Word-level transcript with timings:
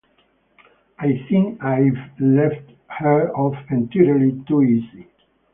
I 0.97 1.23
think 1.29 1.63
I’ve 1.63 1.95
let 2.19 2.63
her 2.87 3.31
off 3.37 3.55
entirely 3.69 4.43
too 4.47 4.63
easy. 4.63 5.05